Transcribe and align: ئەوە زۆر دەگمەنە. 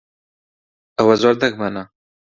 ئەوە 0.97 1.15
زۆر 1.21 1.35
دەگمەنە. 1.43 1.83